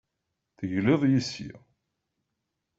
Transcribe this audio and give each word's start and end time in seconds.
Tegliḍ 0.57 1.01
yes-i. 1.11 1.49